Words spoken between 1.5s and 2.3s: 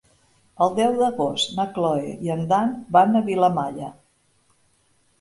na Cloè